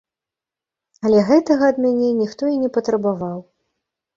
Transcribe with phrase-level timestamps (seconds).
[1.09, 3.37] Але гэтага ад мяне ніхто і не патрабаваў.